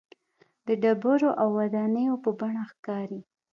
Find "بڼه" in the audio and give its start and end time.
2.39-2.63